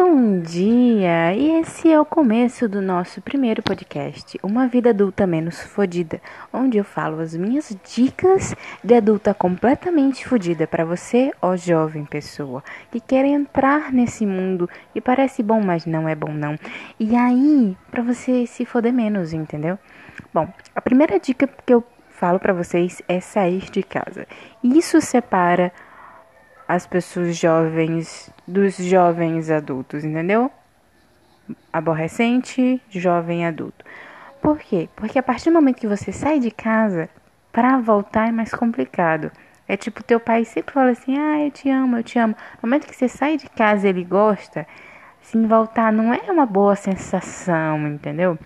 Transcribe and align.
Bom 0.00 0.38
dia! 0.38 1.34
E 1.34 1.58
esse 1.58 1.90
é 1.90 2.00
o 2.00 2.04
começo 2.04 2.68
do 2.68 2.80
nosso 2.80 3.20
primeiro 3.20 3.64
podcast, 3.64 4.38
Uma 4.44 4.68
Vida 4.68 4.90
Adulta 4.90 5.26
Menos 5.26 5.60
Fodida, 5.60 6.22
onde 6.52 6.78
eu 6.78 6.84
falo 6.84 7.18
as 7.18 7.34
minhas 7.34 7.76
dicas 7.84 8.54
de 8.82 8.94
adulta 8.94 9.34
completamente 9.34 10.24
fodida 10.24 10.68
para 10.68 10.84
você, 10.84 11.32
ó 11.42 11.56
jovem 11.56 12.04
pessoa, 12.04 12.62
que 12.92 13.00
quer 13.00 13.24
entrar 13.24 13.92
nesse 13.92 14.24
mundo 14.24 14.70
e 14.94 15.00
parece 15.00 15.42
bom, 15.42 15.60
mas 15.60 15.84
não 15.84 16.08
é 16.08 16.14
bom 16.14 16.32
não. 16.32 16.56
E 17.00 17.16
aí, 17.16 17.76
para 17.90 18.00
você 18.00 18.46
se 18.46 18.64
foder 18.64 18.92
menos, 18.92 19.32
entendeu? 19.32 19.76
Bom, 20.32 20.48
a 20.76 20.80
primeira 20.80 21.18
dica 21.18 21.48
que 21.66 21.74
eu 21.74 21.82
falo 22.08 22.38
para 22.38 22.52
vocês 22.52 23.02
é 23.08 23.18
sair 23.18 23.68
de 23.68 23.82
casa. 23.82 24.28
Isso 24.62 25.00
separa 25.00 25.72
as 26.68 26.86
pessoas 26.86 27.34
jovens 27.34 28.30
dos 28.46 28.76
jovens 28.76 29.50
adultos, 29.50 30.04
entendeu? 30.04 30.52
Aborrecente, 31.72 32.80
jovem 32.90 33.46
adulto. 33.46 33.82
Por 34.42 34.58
quê? 34.58 34.88
Porque 34.94 35.18
a 35.18 35.22
partir 35.22 35.46
do 35.48 35.54
momento 35.54 35.80
que 35.80 35.86
você 35.86 36.12
sai 36.12 36.38
de 36.38 36.50
casa, 36.50 37.08
para 37.50 37.78
voltar 37.78 38.28
é 38.28 38.32
mais 38.32 38.52
complicado. 38.52 39.32
É 39.66 39.76
tipo, 39.76 40.02
teu 40.02 40.20
pai 40.20 40.44
sempre 40.44 40.74
fala 40.74 40.90
assim: 40.90 41.18
ah, 41.18 41.40
eu 41.44 41.50
te 41.50 41.70
amo, 41.70 41.96
eu 41.96 42.02
te 42.02 42.18
amo. 42.18 42.36
No 42.62 42.68
momento 42.68 42.86
que 42.86 42.94
você 42.94 43.08
sai 43.08 43.38
de 43.38 43.48
casa 43.48 43.88
ele 43.88 44.04
gosta, 44.04 44.66
sim, 45.22 45.46
voltar 45.46 45.90
não 45.90 46.12
é 46.12 46.30
uma 46.30 46.46
boa 46.46 46.76
sensação, 46.76 47.88
entendeu? 47.88 48.38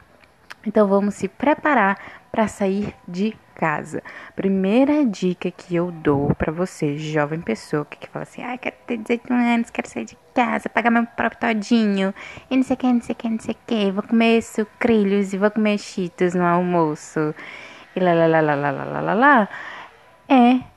Então 0.64 0.86
vamos 0.86 1.16
se 1.16 1.26
preparar 1.26 1.98
para 2.32 2.48
sair 2.48 2.94
de 3.06 3.36
casa. 3.54 4.02
Primeira 4.34 5.04
dica 5.04 5.50
que 5.50 5.76
eu 5.76 5.92
dou 5.92 6.34
para 6.34 6.50
você, 6.50 6.96
jovem 6.96 7.40
pessoa 7.40 7.84
que, 7.84 7.98
que 7.98 8.08
fala 8.08 8.22
assim: 8.24 8.42
ai, 8.42 8.56
quero 8.58 8.74
ter 8.86 8.96
18 8.96 9.32
anos, 9.32 9.70
quero 9.70 9.88
sair 9.88 10.06
de 10.06 10.18
casa, 10.34 10.68
pagar 10.68 10.90
meu 10.90 11.06
próprio 11.06 11.38
todinho, 11.38 12.14
e 12.50 12.56
não 12.56 12.64
sei 12.64 12.74
o 12.74 12.78
que, 12.78 12.86
não 12.92 13.02
sei 13.02 13.12
o 13.12 13.16
que, 13.16 13.28
não 13.28 13.38
sei 13.38 13.54
o 13.54 13.58
que, 13.66 13.92
vou 13.92 14.02
comer 14.02 14.42
sucrilhos 14.42 15.32
e 15.32 15.38
vou 15.38 15.50
comer 15.50 15.78
cheetos 15.78 16.34
no 16.34 16.44
almoço, 16.44 17.34
e 17.94 18.00
lá, 18.00 18.14
lá, 18.14 18.26
lá, 18.26 18.40
lá, 18.40 18.54
lá, 18.54 18.70
lá, 18.72 19.00
lá, 19.00 19.14
lá. 19.14 19.48
É 20.28 20.71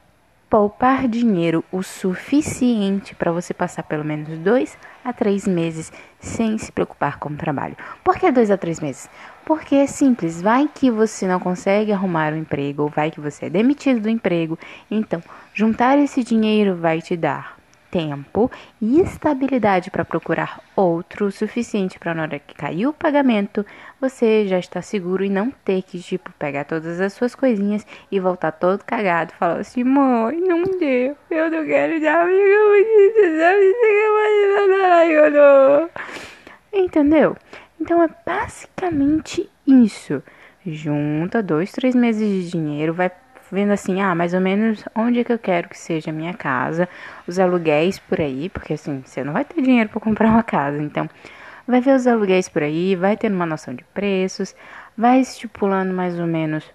poupar 0.56 1.06
dinheiro 1.10 1.66
o 1.70 1.84
suficiente 1.84 3.14
para 3.14 3.30
você 3.30 3.54
passar 3.54 3.84
pelo 3.84 4.06
menos 4.06 4.40
dois 4.40 4.78
a 5.04 5.12
três 5.12 5.46
meses 5.46 5.92
sem 6.18 6.58
se 6.58 6.72
preocupar 6.72 7.20
com 7.20 7.28
o 7.28 7.36
trabalho. 7.36 7.76
Por 8.02 8.18
que 8.18 8.32
dois 8.32 8.50
a 8.50 8.56
três 8.56 8.80
meses? 8.80 9.10
Porque 9.46 9.76
é 9.76 9.86
simples, 9.86 10.42
vai 10.42 10.70
que 10.74 10.90
você 10.90 11.28
não 11.28 11.42
consegue 11.42 11.92
arrumar 11.92 12.32
um 12.32 12.38
emprego 12.38 12.84
ou 12.84 12.90
vai 12.90 13.12
que 13.12 13.20
você 13.20 13.48
é 13.48 13.50
demitido 13.50 14.00
do 14.00 14.10
emprego. 14.10 14.58
Então, 14.90 15.22
juntar 15.54 15.98
esse 15.98 16.24
dinheiro 16.24 16.74
vai 16.74 17.02
te 17.02 17.18
dar 17.18 17.58
tempo 17.96 18.52
e 18.82 19.00
estabilidade 19.00 19.90
para 19.90 20.04
procurar 20.04 20.60
outro 20.76 21.32
suficiente 21.32 21.98
para 21.98 22.14
na 22.14 22.24
hora 22.24 22.40
que 22.40 22.54
cair 22.54 22.88
o 22.88 22.92
pagamento, 22.92 23.66
você 24.02 24.46
já 24.46 24.60
está 24.60 24.82
seguro 24.82 25.24
e 25.24 25.30
não 25.30 25.50
ter 25.50 25.82
que 25.82 25.98
tipo 26.00 26.30
pegar 26.38 26.66
todas 26.66 27.00
as 27.00 27.14
suas 27.14 27.34
coisinhas 27.34 27.88
e 28.12 28.20
voltar 28.20 28.52
todo 28.52 28.84
cagado, 28.84 29.32
falar 29.40 29.62
assim: 29.62 29.86
"Mãe, 29.86 30.42
não 30.42 30.64
deu. 30.64 31.16
Eu 31.32 31.50
não 31.50 31.66
quero 31.66 32.02
dar 32.02 32.24
amigo, 32.24 32.38
eu 35.14 35.32
não". 35.32 35.90
Entendeu? 36.74 37.38
Então 37.80 38.04
é 38.04 38.10
basicamente 38.26 39.50
isso. 39.66 40.22
Junta 40.66 41.42
dois, 41.42 41.72
três 41.72 41.96
meses 41.96 42.28
de 42.28 42.52
dinheiro, 42.52 42.94
vai 42.94 43.10
vendo 43.52 43.72
assim, 43.72 44.02
ah, 44.02 44.16
mais 44.16 44.34
ou 44.34 44.42
menos 44.42 44.84
onde 44.96 45.20
é 45.20 45.24
que 45.24 45.34
eu 45.34 45.40
quero 45.40 45.70
que 45.70 45.78
seja 45.78 46.10
a 46.10 46.14
minha 46.14 46.34
casa, 46.34 46.88
os 47.28 47.40
aluguéis 47.40 48.00
por 48.00 48.20
aí, 48.20 48.50
porque 48.50 48.74
assim, 48.74 49.02
você 49.06 49.24
não 49.24 49.34
vai 49.34 49.46
ter 49.46 49.62
dinheiro 49.62 49.90
para 49.90 50.02
comprar 50.02 50.30
uma 50.30 50.44
casa, 50.44 50.82
então 50.82 51.10
vai 51.68 51.82
ver 51.82 51.96
os 51.96 52.08
aluguéis 52.08 52.50
por 52.50 52.64
aí, 52.64 52.96
vai 52.96 53.18
tendo 53.18 53.36
uma 53.36 53.46
noção 53.46 53.74
de 53.74 53.84
preços, 53.86 54.56
vai 54.98 55.20
estipulando 55.20 55.94
mais 55.94 56.20
ou 56.20 56.28
menos 56.28 56.70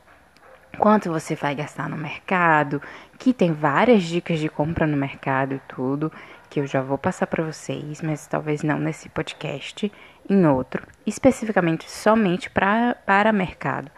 quanto 0.78 1.10
você 1.10 1.34
vai 1.34 1.54
gastar 1.54 1.88
no 1.88 1.96
mercado, 1.96 2.80
que 3.18 3.32
tem 3.32 3.52
várias 3.52 4.02
dicas 4.02 4.38
de 4.38 4.48
compra 4.48 4.86
no 4.86 4.96
mercado 4.96 5.54
e 5.54 5.60
tudo, 5.68 6.10
que 6.48 6.60
eu 6.60 6.66
já 6.66 6.80
vou 6.80 6.98
passar 6.98 7.26
para 7.26 7.44
vocês, 7.44 8.00
mas 8.02 8.26
talvez 8.26 8.62
não 8.62 8.78
nesse 8.78 9.08
podcast, 9.08 9.92
em 10.28 10.46
outro, 10.46 10.82
especificamente 11.06 11.90
somente 11.90 12.48
pra, 12.50 12.96
para 13.06 13.32
mercado. 13.32 13.90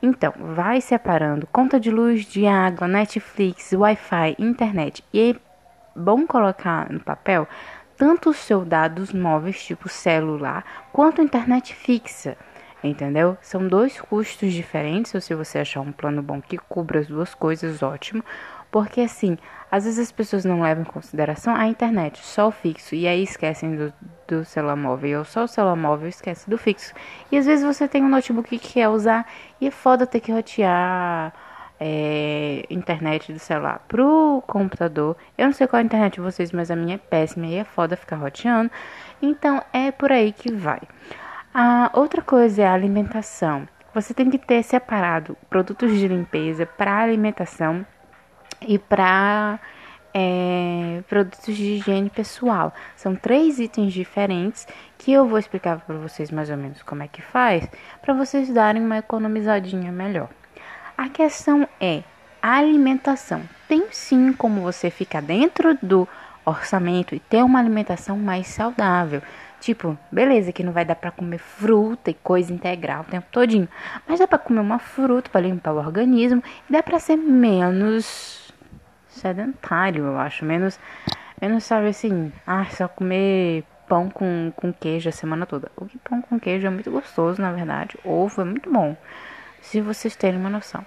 Então, 0.00 0.32
vai 0.38 0.80
separando 0.80 1.46
conta 1.48 1.80
de 1.80 1.90
luz, 1.90 2.24
de 2.24 2.46
água, 2.46 2.86
Netflix, 2.86 3.72
Wi-Fi, 3.72 4.36
internet. 4.38 5.04
E 5.12 5.32
é 5.32 5.36
bom 5.96 6.26
colocar 6.26 6.90
no 6.92 7.00
papel 7.00 7.48
tanto 7.96 8.30
os 8.30 8.36
seus 8.36 8.64
dados 8.64 9.12
móveis, 9.12 9.60
tipo 9.64 9.88
celular, 9.88 10.64
quanto 10.92 11.20
internet 11.20 11.74
fixa. 11.74 12.36
Entendeu? 12.82 13.36
São 13.42 13.66
dois 13.66 14.00
custos 14.00 14.52
diferentes. 14.52 15.12
Ou 15.12 15.20
se 15.20 15.34
você 15.34 15.58
achar 15.58 15.80
um 15.80 15.90
plano 15.90 16.22
bom 16.22 16.40
que 16.40 16.56
cubra 16.56 17.00
as 17.00 17.08
duas 17.08 17.34
coisas, 17.34 17.82
ótimo. 17.82 18.22
Porque 18.70 19.00
assim, 19.00 19.38
às 19.70 19.84
vezes 19.84 19.98
as 19.98 20.12
pessoas 20.12 20.44
não 20.44 20.62
levam 20.62 20.82
em 20.82 20.86
consideração 20.86 21.54
a 21.54 21.66
internet, 21.66 22.18
só 22.24 22.48
o 22.48 22.50
fixo, 22.50 22.94
e 22.94 23.06
aí 23.06 23.22
esquecem 23.22 23.76
do, 23.76 23.92
do 24.26 24.44
celular 24.44 24.76
móvel, 24.76 25.20
ou 25.20 25.24
só 25.24 25.44
o 25.44 25.48
celular 25.48 25.76
móvel 25.76 26.08
esquece 26.08 26.48
do 26.48 26.58
fixo. 26.58 26.94
E 27.30 27.36
às 27.36 27.46
vezes 27.46 27.64
você 27.64 27.86
tem 27.88 28.02
um 28.02 28.08
notebook 28.08 28.48
que 28.58 28.72
quer 28.74 28.88
usar 28.88 29.26
e 29.60 29.66
é 29.66 29.70
foda 29.70 30.06
ter 30.06 30.20
que 30.20 30.32
rotear 30.32 31.32
é, 31.80 32.64
internet 32.70 33.32
do 33.32 33.38
celular 33.38 33.84
pro 33.86 34.42
computador. 34.46 35.16
Eu 35.36 35.46
não 35.46 35.52
sei 35.52 35.66
qual 35.66 35.78
é 35.78 35.82
a 35.82 35.86
internet 35.86 36.14
de 36.14 36.20
vocês, 36.20 36.50
mas 36.52 36.70
a 36.70 36.76
minha 36.76 36.96
é 36.96 36.98
péssima 36.98 37.46
e 37.46 37.56
é 37.56 37.64
foda 37.64 37.96
ficar 37.96 38.16
roteando. 38.16 38.70
Então 39.20 39.62
é 39.72 39.90
por 39.90 40.10
aí 40.12 40.32
que 40.32 40.52
vai. 40.52 40.80
A 41.52 41.90
outra 41.94 42.22
coisa 42.22 42.62
é 42.62 42.66
a 42.66 42.72
alimentação. 42.72 43.68
Você 43.94 44.12
tem 44.14 44.30
que 44.30 44.38
ter 44.38 44.62
separado 44.62 45.36
produtos 45.48 45.90
de 45.92 46.06
limpeza 46.06 46.66
para 46.66 46.98
alimentação 46.98 47.84
e 48.60 48.78
para 48.78 49.58
é, 50.14 51.02
produtos 51.08 51.54
de 51.54 51.74
higiene 51.74 52.10
pessoal. 52.10 52.74
São 52.96 53.14
três 53.14 53.58
itens 53.58 53.92
diferentes 53.92 54.66
que 54.96 55.12
eu 55.12 55.26
vou 55.26 55.38
explicar 55.38 55.80
para 55.80 55.96
vocês 55.96 56.30
mais 56.30 56.50
ou 56.50 56.56
menos 56.56 56.82
como 56.82 57.02
é 57.02 57.08
que 57.08 57.22
faz, 57.22 57.68
para 58.02 58.14
vocês 58.14 58.52
darem 58.52 58.82
uma 58.82 58.98
economizadinha 58.98 59.92
melhor. 59.92 60.28
A 60.96 61.08
questão 61.08 61.68
é 61.80 62.02
a 62.42 62.56
alimentação. 62.56 63.42
Tem 63.68 63.86
sim 63.90 64.32
como 64.32 64.62
você 64.62 64.90
ficar 64.90 65.22
dentro 65.22 65.78
do 65.80 66.08
orçamento 66.44 67.14
e 67.14 67.20
ter 67.20 67.42
uma 67.42 67.58
alimentação 67.58 68.16
mais 68.16 68.46
saudável. 68.48 69.22
Tipo, 69.60 69.98
beleza, 70.10 70.52
que 70.52 70.62
não 70.62 70.72
vai 70.72 70.84
dar 70.84 70.94
para 70.94 71.10
comer 71.10 71.38
fruta 71.38 72.10
e 72.10 72.14
coisa 72.14 72.52
integral 72.52 73.02
o 73.02 73.10
tempo 73.10 73.26
todinho, 73.30 73.68
mas 74.06 74.20
dá 74.20 74.26
para 74.26 74.38
comer 74.38 74.60
uma 74.60 74.78
fruta 74.78 75.28
para 75.30 75.40
limpar 75.40 75.72
o 75.72 75.78
organismo 75.78 76.42
e 76.68 76.72
dá 76.72 76.82
para 76.82 76.98
ser 77.00 77.16
menos 77.16 78.47
sedentário, 79.08 80.04
eu 80.04 80.18
acho. 80.18 80.44
Menos, 80.44 80.78
menos 81.40 81.64
sabe 81.64 81.88
assim, 81.88 82.32
ah, 82.46 82.64
só 82.66 82.88
comer 82.88 83.64
pão 83.88 84.10
com, 84.10 84.52
com 84.54 84.72
queijo 84.72 85.08
a 85.08 85.12
semana 85.12 85.46
toda. 85.46 85.70
O 85.76 85.86
que 85.86 85.98
pão 85.98 86.20
com 86.22 86.38
queijo 86.38 86.66
é 86.66 86.70
muito 86.70 86.90
gostoso, 86.90 87.40
na 87.40 87.52
verdade. 87.52 87.98
Ovo 88.04 88.42
é 88.42 88.44
muito 88.44 88.70
bom, 88.70 88.96
se 89.60 89.80
vocês 89.80 90.14
terem 90.14 90.38
uma 90.38 90.50
noção. 90.50 90.84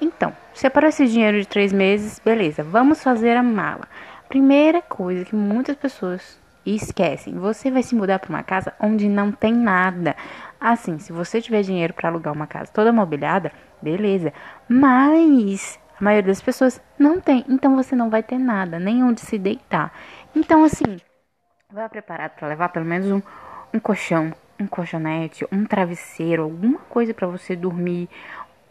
Então, 0.00 0.32
separa 0.54 0.88
esse 0.88 1.06
dinheiro 1.06 1.40
de 1.40 1.48
três 1.48 1.72
meses, 1.72 2.20
beleza, 2.24 2.62
vamos 2.62 3.02
fazer 3.02 3.36
a 3.36 3.42
mala. 3.42 3.88
Primeira 4.28 4.80
coisa 4.80 5.24
que 5.24 5.34
muitas 5.34 5.76
pessoas 5.76 6.38
esquecem, 6.64 7.34
você 7.34 7.70
vai 7.70 7.82
se 7.82 7.94
mudar 7.94 8.18
para 8.18 8.28
uma 8.28 8.42
casa 8.42 8.72
onde 8.78 9.08
não 9.08 9.32
tem 9.32 9.52
nada. 9.52 10.14
Assim, 10.60 10.98
se 10.98 11.12
você 11.12 11.40
tiver 11.40 11.62
dinheiro 11.62 11.94
para 11.94 12.08
alugar 12.08 12.32
uma 12.32 12.46
casa 12.46 12.70
toda 12.72 12.92
mobiliada, 12.92 13.50
beleza. 13.82 14.32
Mas 14.68 15.80
a 16.00 16.04
maioria 16.04 16.28
das 16.28 16.40
pessoas 16.40 16.80
não 16.98 17.20
tem, 17.20 17.44
então 17.48 17.74
você 17.74 17.96
não 17.96 18.08
vai 18.08 18.22
ter 18.22 18.38
nada, 18.38 18.78
nem 18.78 19.02
onde 19.02 19.20
se 19.20 19.36
deitar. 19.36 19.92
Então, 20.34 20.62
assim, 20.62 20.98
vá 21.72 21.88
preparado 21.88 22.36
para 22.36 22.48
levar 22.48 22.68
pelo 22.68 22.84
menos 22.84 23.10
um, 23.10 23.20
um 23.74 23.80
colchão, 23.80 24.32
um 24.60 24.66
colchonete, 24.66 25.46
um 25.50 25.64
travesseiro, 25.64 26.44
alguma 26.44 26.78
coisa 26.88 27.12
para 27.12 27.26
você 27.26 27.56
dormir. 27.56 28.08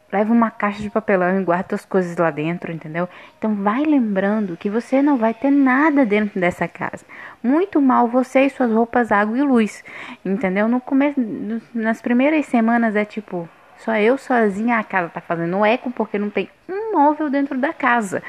Leva 0.09 0.31
uma 0.31 0.49
caixa 0.49 0.81
de 0.81 0.89
papelão 0.89 1.37
e 1.37 1.43
guarda 1.43 1.75
as 1.75 1.83
coisas 1.83 2.15
lá 2.15 2.31
dentro, 2.31 2.71
entendeu? 2.71 3.09
Então 3.37 3.53
vai 3.55 3.83
lembrando 3.83 4.55
que 4.55 4.69
você 4.69 5.01
não 5.01 5.17
vai 5.17 5.33
ter 5.33 5.51
nada 5.51 6.05
dentro 6.05 6.39
dessa 6.39 6.65
casa. 6.65 7.05
Muito 7.43 7.81
mal 7.81 8.07
você 8.07 8.45
e 8.45 8.49
suas 8.49 8.71
roupas, 8.71 9.11
água 9.11 9.37
e 9.37 9.41
luz, 9.41 9.83
entendeu? 10.23 10.69
No 10.69 10.79
começo, 10.79 11.19
nas 11.73 12.01
primeiras 12.01 12.45
semanas 12.45 12.95
é 12.95 13.03
tipo, 13.03 13.49
só 13.79 13.95
eu 13.95 14.17
sozinha, 14.17 14.79
a 14.79 14.83
casa 14.83 15.09
tá 15.09 15.21
fazendo 15.21 15.63
eco 15.63 15.91
porque 15.91 16.17
não 16.17 16.29
tem 16.29 16.49
um 16.67 16.93
móvel 16.93 17.29
dentro 17.29 17.57
da 17.57 17.73
casa. 17.73 18.23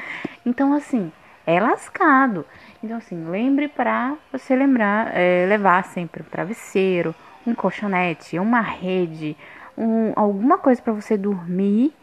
Então, 0.45 0.73
assim, 0.73 1.13
é 1.47 1.59
lascado. 1.59 2.45
Então, 2.83 2.99
assim, 2.99 3.25
lembre 3.29 3.69
para 3.69 4.17
você 4.31 4.55
lembrar, 4.55 5.11
é, 5.15 5.47
levar 5.49 5.85
sempre 5.85 6.23
um 6.23 6.27
travesseiro, 6.27 7.15
um 7.47 7.55
colchonete, 7.55 8.39
uma 8.39 8.61
rede, 8.61 9.37
um, 9.77 10.13
alguma 10.15 10.59
coisa 10.59 10.83
para 10.83 10.93
você 10.93 11.17
dormir, 11.17 11.95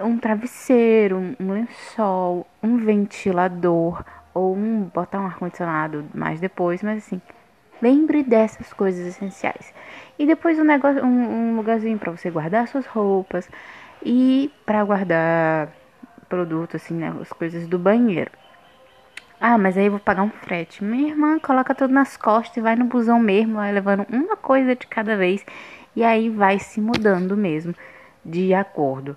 um 0.00 0.18
travesseiro, 0.18 1.34
um 1.40 1.52
lençol, 1.52 2.46
um 2.62 2.76
ventilador 2.76 4.04
ou 4.32 4.54
um 4.54 4.82
botar 4.82 5.20
um 5.20 5.26
ar 5.26 5.36
condicionado 5.38 6.04
mais 6.14 6.38
depois, 6.38 6.82
mas 6.82 6.98
assim, 6.98 7.20
Lembre 7.80 8.22
dessas 8.22 8.72
coisas 8.72 9.06
essenciais. 9.06 9.72
E 10.18 10.26
depois 10.26 10.58
um, 10.58 10.64
negócio, 10.64 11.04
um, 11.04 11.52
um 11.52 11.56
lugarzinho 11.56 11.98
para 11.98 12.10
você 12.10 12.30
guardar 12.30 12.66
suas 12.68 12.86
roupas 12.86 13.48
e 14.04 14.50
para 14.66 14.84
guardar 14.84 15.68
produtos, 16.28 16.82
assim, 16.82 16.94
né? 16.94 17.14
As 17.20 17.32
coisas 17.32 17.66
do 17.68 17.78
banheiro. 17.78 18.30
Ah, 19.40 19.56
mas 19.56 19.78
aí 19.78 19.86
eu 19.86 19.92
vou 19.92 20.00
pagar 20.00 20.22
um 20.22 20.30
frete. 20.30 20.82
Minha 20.82 21.10
irmã 21.10 21.38
coloca 21.38 21.74
tudo 21.74 21.94
nas 21.94 22.16
costas 22.16 22.56
e 22.56 22.60
vai 22.60 22.74
no 22.74 22.86
busão 22.86 23.20
mesmo, 23.20 23.54
vai 23.54 23.72
levando 23.72 24.04
uma 24.10 24.36
coisa 24.36 24.74
de 24.74 24.86
cada 24.86 25.16
vez. 25.16 25.44
E 25.94 26.02
aí 26.02 26.28
vai 26.28 26.58
se 26.58 26.80
mudando 26.80 27.36
mesmo, 27.36 27.74
de 28.24 28.52
acordo. 28.54 29.16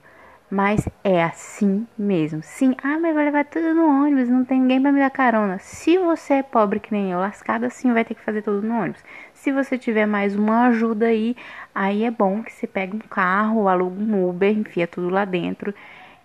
Mas 0.51 0.85
é 1.01 1.23
assim 1.23 1.87
mesmo. 1.97 2.43
Sim, 2.43 2.75
ah, 2.83 2.99
mas 2.99 3.15
vai 3.15 3.23
levar 3.23 3.45
tudo 3.45 3.73
no 3.73 3.87
ônibus, 3.87 4.27
não 4.27 4.43
tem 4.43 4.59
ninguém 4.59 4.81
para 4.81 4.91
me 4.91 4.99
dar 4.99 5.09
carona. 5.09 5.57
Se 5.59 5.97
você 5.97 6.35
é 6.35 6.43
pobre 6.43 6.81
que 6.81 6.91
nem 6.91 7.09
eu, 7.09 7.19
lascada, 7.19 7.69
sim, 7.69 7.93
vai 7.93 8.03
ter 8.03 8.15
que 8.15 8.21
fazer 8.21 8.41
tudo 8.41 8.61
no 8.61 8.77
ônibus. 8.77 9.01
Se 9.33 9.49
você 9.53 9.77
tiver 9.77 10.05
mais 10.05 10.35
uma 10.35 10.67
ajuda 10.67 11.05
aí, 11.05 11.37
aí 11.73 12.03
é 12.03 12.11
bom 12.11 12.43
que 12.43 12.51
você 12.51 12.67
pegue 12.67 12.97
um 12.97 12.99
carro, 12.99 13.69
aluga 13.69 13.95
um 14.03 14.29
Uber, 14.29 14.51
enfia 14.51 14.85
tudo 14.85 15.09
lá 15.09 15.23
dentro 15.23 15.73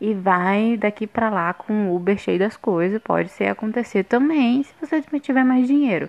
e 0.00 0.12
vai 0.12 0.76
daqui 0.76 1.06
para 1.06 1.30
lá 1.30 1.54
com 1.54 1.88
o 1.88 1.96
Uber 1.96 2.18
cheio 2.18 2.38
das 2.38 2.56
coisas. 2.56 3.00
Pode 3.00 3.28
ser 3.28 3.46
acontecer 3.46 4.02
também 4.04 4.64
se 4.64 4.74
você 4.80 5.00
tiver 5.20 5.44
mais 5.44 5.68
dinheiro. 5.68 6.08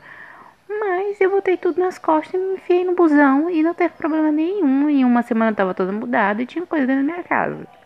Mas 0.68 1.22
eu 1.22 1.30
botei 1.30 1.56
tudo 1.56 1.80
nas 1.80 2.00
costas 2.00 2.34
e 2.34 2.38
me 2.38 2.56
enfiei 2.56 2.84
no 2.84 2.96
busão 2.96 3.48
e 3.50 3.62
não 3.62 3.75
teve 3.75 3.94
problema 3.94 4.31
nenhum. 4.31 4.90
Em 4.90 5.06
uma 5.06 5.22
semana 5.22 5.54
tava 5.56 5.75
toda 5.75 5.92
mudada 5.92 6.42
e 6.42 6.48
tinha 6.48 6.66
coisa 6.66 6.88
dentro 6.88 7.06
da 7.06 7.14
minha 7.14 7.24
casa. 7.24 7.77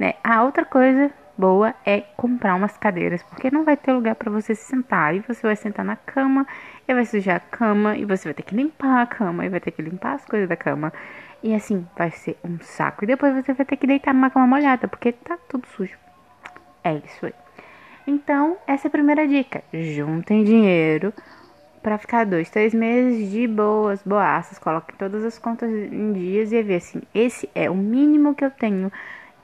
Né? 0.00 0.14
A 0.24 0.42
outra 0.42 0.64
coisa 0.64 1.10
boa 1.36 1.74
é 1.84 2.00
comprar 2.16 2.54
umas 2.54 2.74
cadeiras, 2.78 3.22
porque 3.22 3.50
não 3.50 3.64
vai 3.64 3.76
ter 3.76 3.92
lugar 3.92 4.14
para 4.14 4.30
você 4.30 4.54
se 4.54 4.64
sentar. 4.64 5.14
E 5.14 5.20
você 5.20 5.42
vai 5.42 5.54
sentar 5.54 5.84
na 5.84 5.94
cama, 5.94 6.46
e 6.88 6.94
vai 6.94 7.04
sujar 7.04 7.36
a 7.36 7.40
cama, 7.40 7.98
e 7.98 8.06
você 8.06 8.24
vai 8.24 8.32
ter 8.32 8.42
que 8.42 8.56
limpar 8.56 9.02
a 9.02 9.06
cama, 9.06 9.44
e 9.44 9.50
vai 9.50 9.60
ter 9.60 9.70
que 9.72 9.82
limpar 9.82 10.14
as 10.14 10.24
coisas 10.24 10.48
da 10.48 10.56
cama. 10.56 10.90
E 11.42 11.54
assim, 11.54 11.86
vai 11.98 12.10
ser 12.10 12.38
um 12.42 12.58
saco. 12.60 13.04
E 13.04 13.06
depois 13.06 13.34
você 13.34 13.52
vai 13.52 13.66
ter 13.66 13.76
que 13.76 13.86
deitar 13.86 14.14
numa 14.14 14.30
cama 14.30 14.46
molhada, 14.46 14.88
porque 14.88 15.12
tá 15.12 15.36
tudo 15.46 15.66
sujo. 15.68 15.98
É 16.82 16.94
isso 16.94 17.26
aí. 17.26 17.34
Então, 18.06 18.56
essa 18.66 18.86
é 18.86 18.88
a 18.88 18.92
primeira 18.92 19.28
dica. 19.28 19.62
Juntem 19.70 20.44
dinheiro 20.44 21.12
para 21.82 21.98
ficar 21.98 22.24
dois, 22.24 22.48
três 22.48 22.72
meses 22.72 23.30
de 23.30 23.46
boas, 23.46 24.02
boaças. 24.02 24.58
Coloque 24.58 24.96
todas 24.96 25.22
as 25.26 25.38
contas 25.38 25.70
em 25.70 26.14
dias 26.14 26.52
e 26.52 26.62
ver 26.62 26.76
assim, 26.76 27.02
esse 27.14 27.50
é 27.54 27.68
o 27.68 27.74
mínimo 27.74 28.34
que 28.34 28.44
eu 28.44 28.50
tenho 28.50 28.90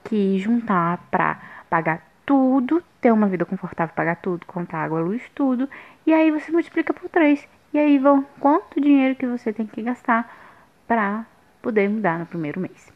que 0.09 0.39
juntar 0.39 0.99
para 1.11 1.41
pagar 1.69 2.03
tudo, 2.25 2.83
ter 3.01 3.13
uma 3.13 3.29
vida 3.29 3.45
confortável, 3.45 3.95
pagar 3.95 4.17
tudo, 4.17 4.45
contar 4.47 4.79
água, 4.79 5.01
luz, 5.01 5.23
tudo. 5.35 5.69
E 6.07 6.13
aí 6.13 6.31
você 6.31 6.51
multiplica 6.51 6.93
por 6.93 7.09
três. 7.09 7.47
E 7.73 7.79
aí 7.79 7.99
vão 7.99 8.25
quanto 8.41 8.81
dinheiro 8.81 9.15
que 9.15 9.27
você 9.27 9.53
tem 9.53 9.67
que 9.67 9.83
gastar 9.83 10.35
para 10.87 11.25
poder 11.63 11.89
mudar 11.89 12.19
no 12.19 12.27
primeiro 12.27 12.61
mês. 12.61 12.93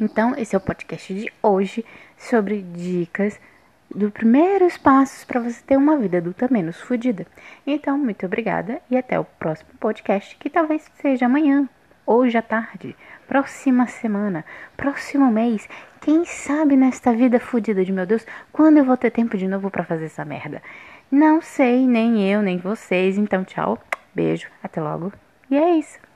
Então, 0.00 0.34
esse 0.36 0.54
é 0.54 0.58
o 0.58 0.60
podcast 0.60 1.14
de 1.14 1.32
hoje 1.42 1.84
sobre 2.16 2.62
dicas 2.62 3.40
dos 3.94 4.10
primeiros 4.10 4.78
passos 4.78 5.24
para 5.24 5.40
você 5.40 5.62
ter 5.62 5.76
uma 5.76 5.96
vida 5.96 6.18
adulta 6.18 6.48
menos 6.50 6.80
fodida. 6.80 7.26
Então, 7.66 7.98
muito 7.98 8.24
obrigada 8.26 8.80
e 8.90 8.96
até 8.96 9.18
o 9.18 9.24
próximo 9.24 9.70
podcast, 9.78 10.36
que 10.36 10.50
talvez 10.50 10.90
seja 11.00 11.26
amanhã, 11.26 11.68
hoje 12.06 12.36
à 12.36 12.42
tarde, 12.42 12.96
próxima 13.26 13.86
semana, 13.86 14.44
próximo 14.76 15.30
mês. 15.30 15.68
Quem 16.00 16.24
sabe 16.24 16.76
nesta 16.76 17.12
vida 17.12 17.38
fodida 17.38 17.84
de 17.84 17.92
meu 17.92 18.06
Deus, 18.06 18.26
quando 18.52 18.78
eu 18.78 18.84
vou 18.84 18.96
ter 18.96 19.10
tempo 19.10 19.36
de 19.36 19.46
novo 19.46 19.70
para 19.70 19.84
fazer 19.84 20.06
essa 20.06 20.24
merda? 20.24 20.62
Não 21.10 21.40
sei, 21.40 21.86
nem 21.86 22.28
eu, 22.28 22.42
nem 22.42 22.58
vocês. 22.58 23.18
Então, 23.18 23.44
tchau, 23.44 23.78
beijo, 24.14 24.48
até 24.62 24.80
logo. 24.80 25.12
E 25.50 25.56
é 25.56 25.76
isso. 25.76 26.11